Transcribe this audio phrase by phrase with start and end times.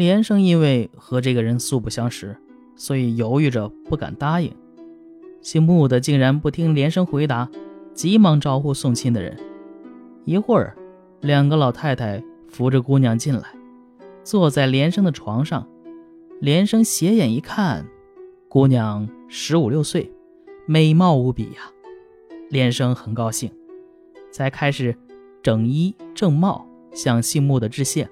[0.00, 2.34] 连生因为和这个人素不相识，
[2.74, 4.50] 所以犹豫着不敢答应。
[5.42, 7.50] 姓穆的竟然不听连生回答，
[7.92, 9.38] 急忙招呼送亲的人。
[10.24, 10.74] 一会儿，
[11.20, 13.42] 两个老太太扶着姑娘进来，
[14.24, 15.68] 坐在连生的床上。
[16.40, 17.86] 连生斜眼一看，
[18.48, 20.10] 姑娘十五六岁，
[20.64, 21.70] 美貌无比呀。
[22.48, 23.50] 连生很高兴，
[24.32, 24.96] 才开始
[25.42, 28.08] 整衣正帽向姓穆的致谢，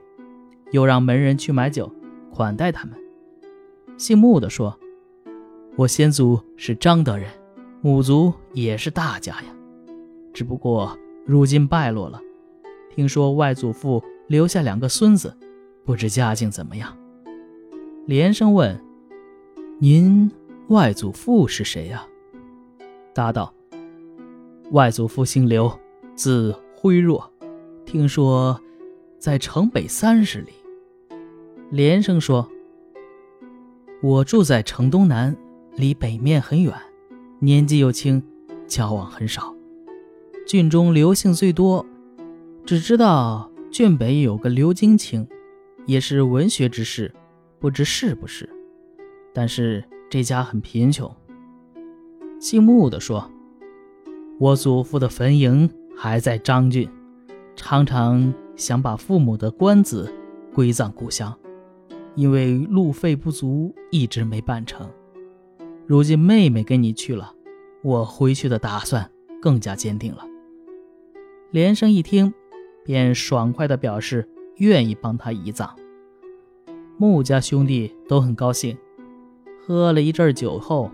[0.70, 1.92] 又让门人去买酒
[2.32, 2.96] 款待他们。
[3.96, 4.78] 姓穆的说。
[5.76, 7.30] 我先祖是张德人，
[7.82, 9.54] 母族也是大家呀，
[10.32, 12.20] 只不过如今败落了。
[12.90, 15.32] 听说外祖父留下两个孙子，
[15.84, 16.92] 不知家境怎么样。
[18.06, 18.76] 连声问
[19.78, 20.28] ：“您
[20.66, 22.04] 外祖父是谁呀？”
[23.14, 23.54] 答道
[24.72, 25.70] ：“外祖父姓刘，
[26.16, 27.32] 字辉若，
[27.86, 28.60] 听说
[29.18, 30.52] 在城北三十里。”
[31.70, 32.48] 连生说
[34.02, 35.36] ：“我住在城东南。”
[35.76, 36.74] 离北面很远，
[37.38, 38.20] 年纪又轻，
[38.66, 39.54] 交往很少。
[40.44, 41.86] 郡中刘姓最多，
[42.66, 45.24] 只知道郡北有个刘金清，
[45.86, 47.14] 也是文学之士，
[47.60, 48.50] 不知是不是。
[49.32, 51.08] 但是这家很贫穷。
[52.40, 53.30] 姓穆的说
[54.40, 56.90] ：“我祖父的坟茔还在张郡，
[57.54, 60.12] 常常想把父母的棺子
[60.52, 61.34] 归葬故乡，
[62.14, 64.86] 因为路费不足，一直没办成。”
[65.86, 67.32] 如今妹妹跟你去了，
[67.82, 70.26] 我回去的打算更加坚定了。
[71.50, 72.34] 连生一听，
[72.84, 75.74] 便爽快地表示愿意帮他移葬。
[76.98, 78.76] 穆家兄弟都很高兴。
[79.62, 80.90] 喝了一阵酒后，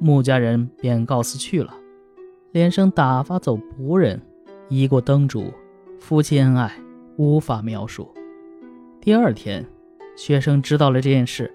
[0.00, 1.74] 穆家人便告辞去了。
[2.52, 4.20] 连生打发走仆人，
[4.68, 5.52] 移过灯烛，
[5.98, 6.70] 夫妻恩爱
[7.16, 8.12] 无法描述。
[9.00, 9.64] 第二天，
[10.16, 11.52] 学生知道了这件事，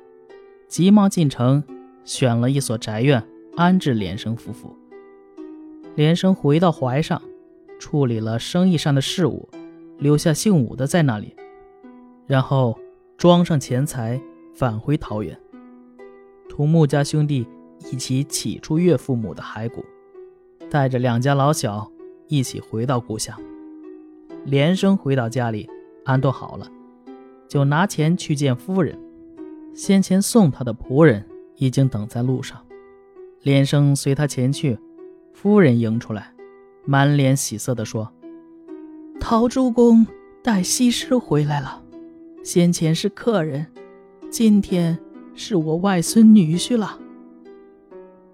[0.67, 1.63] 急忙进城。
[2.05, 3.23] 选了一所宅院
[3.55, 4.75] 安置连生夫妇。
[5.93, 7.21] 连生回到淮上，
[7.77, 9.47] 处理了生意上的事务，
[9.99, 11.35] 留下姓武的在那里，
[12.25, 12.75] 然后
[13.15, 14.19] 装上钱财
[14.55, 15.39] 返回桃园，
[16.49, 17.45] 同穆家兄弟
[17.91, 19.85] 一起起出岳父母的骸骨，
[20.67, 21.91] 带着两家老小
[22.27, 23.39] 一起回到故乡。
[24.45, 25.69] 连生回到家里
[26.05, 26.67] 安顿好了，
[27.47, 28.97] 就拿钱去见夫人。
[29.73, 31.25] 先前送他的仆人。
[31.61, 32.57] 已经等在路上，
[33.41, 34.79] 连生随他前去，
[35.33, 36.33] 夫人迎出来，
[36.85, 38.09] 满脸喜色地说
[39.19, 40.07] ：“陶朱公
[40.41, 41.83] 带西施回来了，
[42.45, 43.67] 先前是客人，
[44.31, 44.97] 今天
[45.35, 46.97] 是我外孙女婿了。”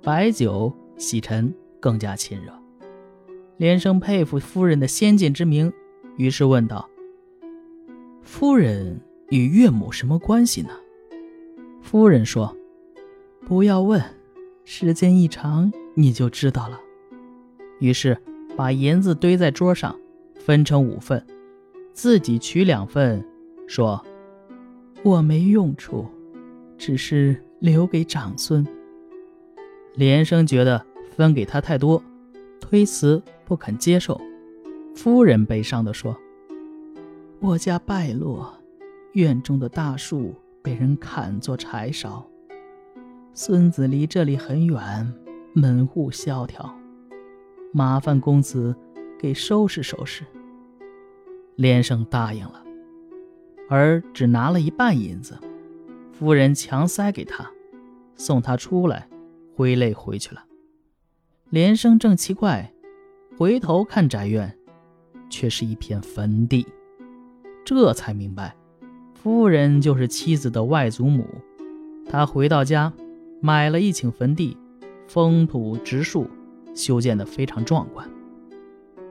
[0.03, 2.53] 白酒洗尘，更加亲热。
[3.57, 5.73] 连生佩服夫人的先见之明，
[6.17, 6.89] 于是问道
[8.21, 8.99] ：“夫人
[9.29, 10.69] 与岳母什么关系呢？”
[11.81, 12.55] 夫人说。
[13.47, 14.03] 不要问，
[14.63, 16.81] 时间一长你就知道了。
[17.79, 18.17] 于是
[18.57, 19.95] 把银子堆在桌上，
[20.33, 21.23] 分成五份，
[21.93, 23.23] 自己取两份，
[23.67, 24.03] 说
[25.05, 26.07] ：“我没用处，
[26.75, 28.65] 只是留给长孙。”
[29.93, 30.83] 连生觉得
[31.15, 32.01] 分给他太多，
[32.59, 34.19] 推辞不肯接受。
[34.95, 36.17] 夫人悲伤地说
[37.39, 38.57] ：“我家败落，
[39.11, 40.33] 院中的大树
[40.63, 42.25] 被人砍作柴烧。”
[43.33, 45.13] 孙子离这里很远，
[45.53, 46.73] 门户萧条，
[47.73, 48.73] 麻烦公子
[49.19, 50.23] 给收拾收拾。
[51.57, 52.63] 连生答应了，
[53.69, 55.37] 而只拿了一半银子，
[56.13, 57.51] 夫人强塞给他，
[58.15, 59.07] 送他出来，
[59.55, 60.45] 挥泪回去了。
[61.49, 62.73] 连生正奇怪，
[63.37, 64.57] 回头看宅院，
[65.29, 66.65] 却是一片坟地，
[67.63, 68.55] 这才明白，
[69.13, 71.25] 夫人就是妻子的外祖母。
[72.09, 72.91] 他回到家。
[73.41, 74.57] 买了一顷坟地，
[75.07, 76.25] 封土植树，
[76.73, 78.09] 修建的非常壮观。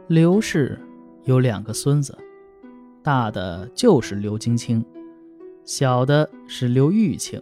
[0.09, 0.77] 刘氏
[1.23, 2.19] 有两个孙子，
[3.01, 4.85] 大的就是刘金清，
[5.65, 7.41] 小的是刘玉清，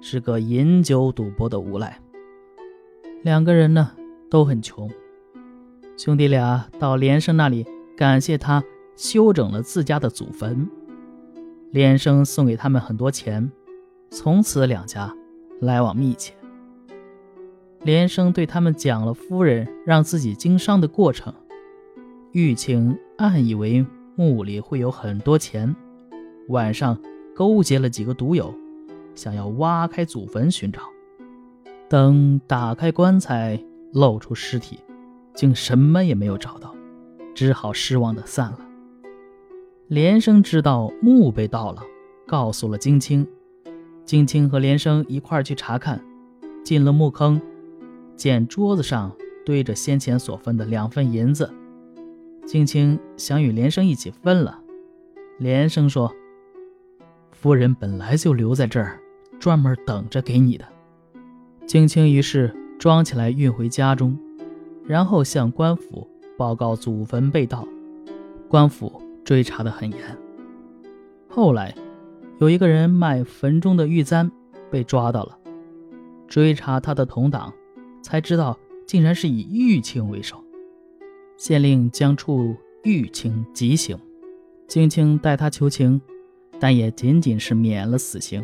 [0.00, 2.00] 是个饮酒赌博的无赖。
[3.22, 3.90] 两个人呢
[4.30, 4.88] 都很穷，
[5.98, 7.66] 兄弟俩到连生那里
[7.96, 8.62] 感谢他
[8.94, 10.70] 修整了自家的祖坟，
[11.72, 13.50] 连生送给他们很多钱，
[14.08, 15.12] 从此两家。
[15.60, 16.32] 来往密切，
[17.82, 21.34] 连生对他们讲了夫人让自己经商的过程。
[22.30, 23.84] 玉清暗以为
[24.14, 25.74] 墓里会有很多钱，
[26.46, 26.96] 晚上
[27.34, 28.54] 勾结了几个赌友，
[29.16, 30.80] 想要挖开祖坟寻找。
[31.88, 33.60] 等打开棺材，
[33.92, 34.78] 露出尸体，
[35.38, 36.74] 竟什么也没有找到，
[37.32, 38.58] 只好失望的散了。
[39.86, 41.80] 连生知道墓被盗了，
[42.26, 43.24] 告诉了金青。
[44.04, 46.04] 金青和连生一块去查看，
[46.64, 47.40] 进了墓坑，
[48.16, 49.12] 见桌子上
[49.46, 51.48] 堆着先前所分的两份银子。
[52.44, 54.58] 金青想与连生一起分了，
[55.38, 56.12] 连生说
[57.30, 58.98] ：“夫人本来就留在这儿，
[59.38, 60.64] 专门等着给你的。”
[61.64, 64.18] 金青于是装起来运回家中，
[64.88, 66.08] 然后向官府
[66.38, 67.68] 报告祖坟被盗。
[68.48, 70.18] 官府追查得很严。
[71.28, 71.74] 后来，
[72.38, 74.32] 有一个人卖坟中的玉簪
[74.70, 75.38] 被抓到了，
[76.26, 77.52] 追查他的同党，
[78.00, 80.42] 才知道竟然是以玉清为首。
[81.36, 83.98] 县令将处玉清极刑，
[84.66, 86.00] 金青代他求情，
[86.58, 88.42] 但也仅仅是免了死刑。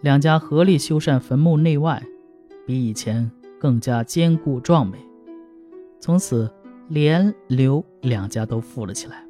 [0.00, 2.02] 两家合力修缮坟墓内外，
[2.66, 3.30] 比以前
[3.60, 4.98] 更加坚固壮美。
[6.00, 6.50] 从此，
[6.88, 9.24] 连刘两家都富了起来。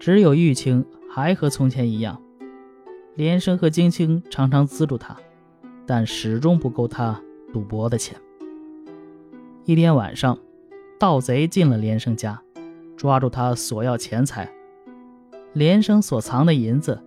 [0.00, 2.20] 只有玉清还和从前一样，
[3.14, 5.16] 连生和金青常常资助他，
[5.86, 7.20] 但始终不够他
[7.52, 8.18] 赌博的钱。
[9.64, 10.36] 一天晚上。
[10.98, 12.40] 盗贼进了连生家，
[12.96, 14.50] 抓住他索要钱财。
[15.52, 16.98] 连生所藏的银子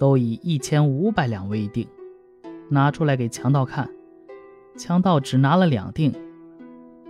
[0.00, 1.86] 都以一千五百两为定，
[2.68, 3.88] 拿出来给强盗看。
[4.76, 6.12] 强盗只拿了两锭，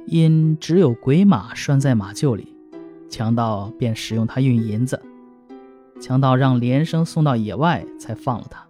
[0.06, 2.54] 因只有鬼马拴在马厩里，
[3.08, 5.00] 强盗便使用它运银子。
[6.00, 8.64] 强盗让连生送到野外，才放了他。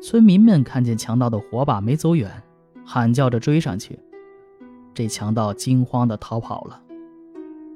[0.00, 2.30] 村民们看见强盗的火把没走远，
[2.84, 3.98] 喊叫着追上去。
[4.94, 6.80] 这强盗惊慌地逃跑了。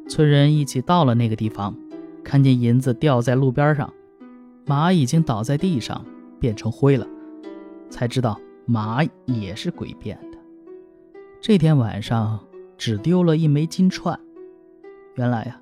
[0.08, 1.74] 村人一起到了那个地方，
[2.22, 3.92] 看见银子掉在路边上，
[4.64, 6.04] 马已经倒在地上，
[6.38, 7.06] 变成灰了，
[7.90, 10.18] 才知道马也是鬼变。
[11.46, 12.40] 这天晚上
[12.78, 14.18] 只丢了一枚金串。
[15.16, 15.60] 原来呀，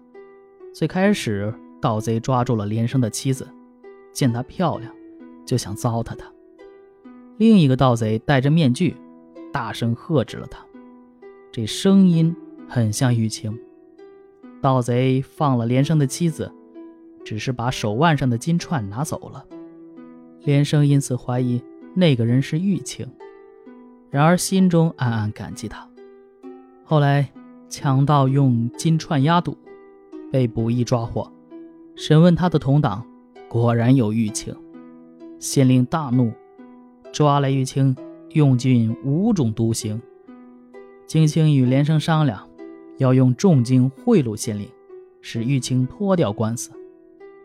[0.72, 3.48] 最开始盗贼抓住了连生的妻子，
[4.12, 4.94] 见她漂亮，
[5.44, 6.24] 就想糟蹋她。
[7.36, 8.96] 另一个盗贼戴着面具，
[9.52, 10.64] 大声喝止了他。
[11.50, 12.32] 这声音
[12.68, 13.58] 很像玉清。
[14.60, 16.48] 盗贼放了连生的妻子，
[17.24, 19.44] 只是把手腕上的金串拿走了。
[20.44, 21.60] 连生因此怀疑
[21.92, 23.04] 那个人是玉清，
[24.12, 25.88] 然而心中暗暗感激他。
[26.84, 27.32] 后来
[27.70, 29.56] 强盗用金串压赌，
[30.30, 31.32] 被捕役抓获，
[31.96, 33.02] 审问他的同党，
[33.48, 34.54] 果然有玉清。
[35.38, 36.30] 县令大怒，
[37.10, 37.96] 抓来玉清，
[38.32, 39.98] 用尽五种毒刑。
[41.06, 42.46] 金青与连生商量，
[42.98, 44.68] 要用重金贿赂县令，
[45.22, 46.70] 使玉清脱掉官司。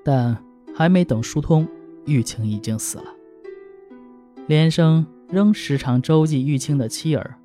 [0.03, 0.37] 但
[0.75, 1.65] 还没等疏通，
[2.05, 3.05] 玉清已经死了。
[4.47, 7.35] 连生仍时常周济玉清的妻儿。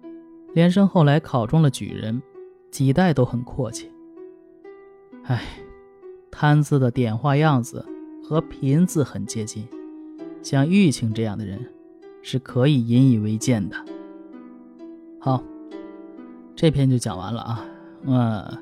[0.55, 2.23] 连生后来考中了举人，
[2.71, 3.91] 几代都很阔气。
[5.25, 5.43] 唉，
[6.31, 7.87] 贪字的点画样子
[8.23, 9.67] 和贫字很接近，
[10.43, 11.59] 像玉清这样的人，
[12.23, 13.77] 是可以引以为鉴的。
[15.19, 15.43] 好。
[16.55, 17.65] 这篇就讲完了啊，
[18.05, 18.59] 嗯，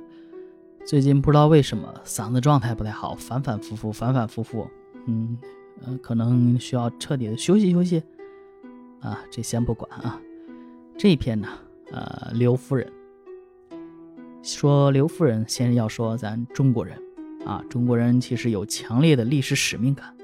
[0.86, 4.66] 最近不知道为什么嗓子状态不太好，反反复复，反反复复，
[5.06, 5.36] 嗯，
[5.84, 8.00] 呃，可能需要彻底的休息休息，
[9.00, 10.20] 啊，这先不管啊。
[10.96, 11.48] 这篇呢，
[11.90, 12.90] 呃，刘夫人
[14.42, 16.96] 说，刘夫人先要说咱中国人
[17.44, 20.16] 啊，中国人其实有强烈的历史使命感，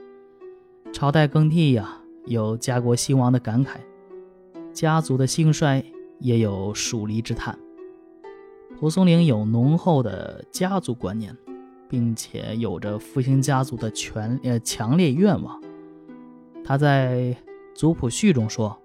[0.93, 3.79] 朝代更替呀，有家国兴亡的感慨，
[4.73, 5.85] 家族的兴衰。
[6.19, 7.59] 也有疏离之叹。
[8.81, 11.37] 蒲松龄有浓厚的家族观念，
[11.91, 15.63] 并且有着复兴家族的权呃强烈愿望。
[16.65, 17.37] 他在
[17.77, 18.77] 《族谱序》中说：“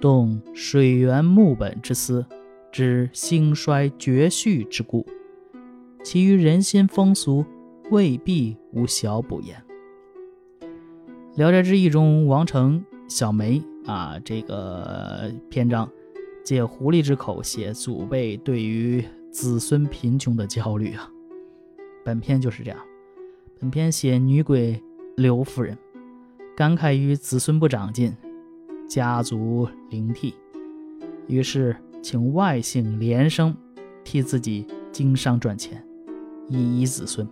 [0.00, 2.24] 动水源木本之思，
[2.70, 5.04] 知兴衰绝续之故，
[6.04, 7.44] 其余人心风俗，
[7.90, 9.60] 未必无小补焉。”
[11.36, 15.90] 《聊斋志异》中，王成、小梅啊，这个篇章。
[16.44, 21.10] 借狐狸之口写祖辈对于子孙贫穷的焦虑啊，
[22.02, 22.78] 本篇就是这样。
[23.60, 24.82] 本篇写女鬼
[25.16, 25.76] 刘夫人，
[26.58, 28.12] 感慨于子孙不长进，
[28.88, 30.34] 家族灵替，
[31.28, 33.56] 于是请外姓连生
[34.02, 35.86] 替自己经商赚钱，
[36.48, 37.24] 以遗子孙。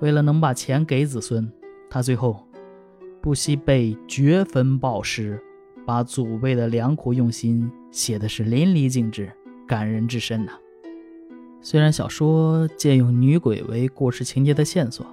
[0.00, 1.50] 为了能把钱给子孙，
[1.88, 2.46] 他最后
[3.22, 5.42] 不惜被掘坟暴尸。
[5.86, 9.32] 把祖辈的良苦用心写的是淋漓尽致，
[9.66, 10.52] 感人至深呐。
[11.62, 15.06] 虽然小说借用女鬼为故事情节的线索，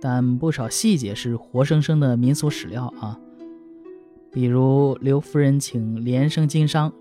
[0.00, 3.18] 但不少细节是活生生的民俗史料啊。
[4.32, 6.92] 比如刘夫人请连生经商，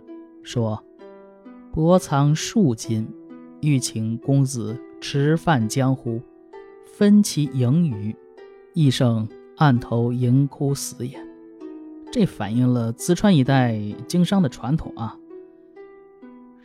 [0.44, 0.84] 说
[1.72, 3.08] ：“薄藏数金，
[3.62, 6.22] 欲请公子吃饭江湖，
[6.86, 8.16] 分其盈余，
[8.74, 9.28] 亦胜
[9.58, 11.18] 案头盈枯死也。
[12.12, 15.16] 这反映了淄川一带经商的传统啊。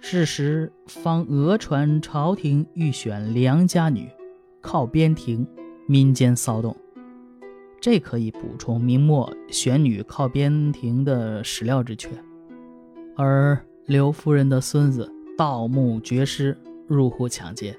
[0.01, 4.09] 是时方讹传朝廷欲选良家女，
[4.63, 5.47] 靠边庭，
[5.87, 6.77] 民间骚动。
[7.81, 12.09] 这可以补充明末玄女靠边庭的史料之缺。
[13.17, 16.57] 而刘夫人的孙子盗墓绝尸、
[16.89, 17.79] 入户抢劫，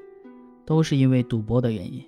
[0.63, 2.03] 都是因为赌博的原因。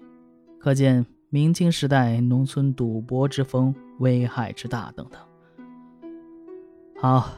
[0.60, 5.20] 可见明清时代农村赌博之风危害之大等等。
[7.00, 7.32] 好，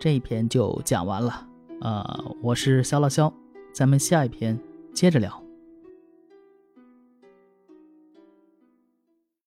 [0.00, 1.46] 这一篇就讲完了。
[1.80, 3.32] 呃，我是肖老肖，
[3.72, 4.58] 咱们下一篇
[4.92, 5.43] 接着聊。